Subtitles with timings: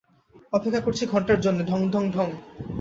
[0.53, 2.27] অপেক্ষা করছি ঘন্টার জন্যে, ঢং ঢং ঢং।